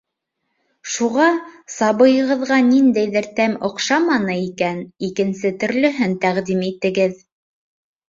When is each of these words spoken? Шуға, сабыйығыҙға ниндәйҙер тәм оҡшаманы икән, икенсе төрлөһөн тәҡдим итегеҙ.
Шуға, 0.93 1.27
сабыйығыҙға 1.73 2.59
ниндәйҙер 2.71 3.29
тәм 3.43 3.55
оҡшаманы 3.71 4.41
икән, 4.49 4.83
икенсе 5.11 5.55
төрлөһөн 5.63 6.21
тәҡдим 6.29 6.69
итегеҙ. 6.75 7.19